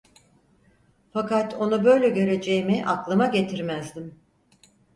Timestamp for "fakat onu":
1.13-1.83